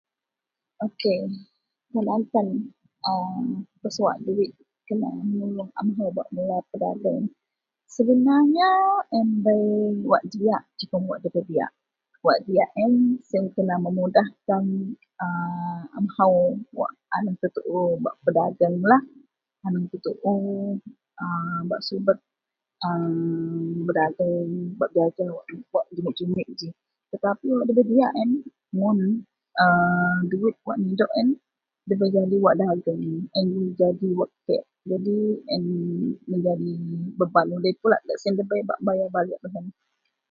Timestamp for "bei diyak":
11.35-11.71